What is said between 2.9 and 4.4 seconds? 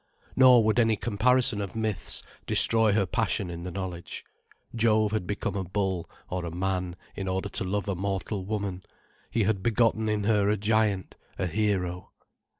her passion in the knowledge.